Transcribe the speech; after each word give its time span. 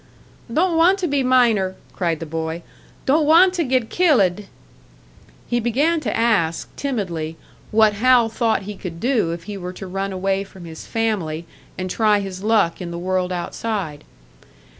"Don't 0.51 0.75
want 0.75 0.97
to 0.97 1.07
be 1.07 1.21
miner!" 1.21 1.75
cried 1.93 2.19
the 2.19 2.25
boy. 2.25 2.63
"Don't 3.05 3.27
want 3.27 3.53
to 3.53 3.63
get 3.63 3.91
kil 3.91 4.15
lid!" 4.17 4.47
He 5.47 5.59
began 5.59 5.99
to 5.99 6.17
ask, 6.17 6.75
timidly, 6.75 7.37
what 7.69 7.93
Hal 7.93 8.27
thought 8.27 8.63
he 8.63 8.75
could 8.75 8.99
do 8.99 9.29
if 9.31 9.43
he 9.43 9.57
were 9.57 9.73
to 9.73 9.85
run 9.85 10.11
away 10.11 10.43
from 10.43 10.65
his 10.65 10.87
family 10.87 11.45
and 11.77 11.87
try 11.87 12.19
his 12.19 12.41
luck 12.41 12.81
in 12.81 12.89
the 12.89 12.97
world 12.97 13.31
outside. 13.31 14.03